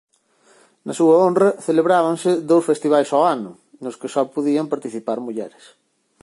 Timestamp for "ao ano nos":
3.11-3.95